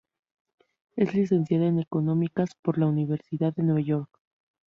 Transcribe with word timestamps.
Es 0.95 1.13
licenciada 1.13 1.67
en 1.67 1.77
económicas 1.77 2.55
por 2.63 2.79
la 2.79 2.87
Universidad 2.87 3.53
de 3.53 3.61
Nueva 3.61 3.81
York. 3.81 4.09